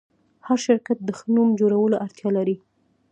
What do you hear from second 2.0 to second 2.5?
اړتیا